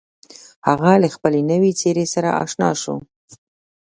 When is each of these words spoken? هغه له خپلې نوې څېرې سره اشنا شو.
هغه 0.67 0.91
له 1.03 1.07
خپلې 1.15 1.41
نوې 1.51 1.71
څېرې 1.79 2.05
سره 2.13 2.29
اشنا 2.43 2.69
شو. 2.81 2.95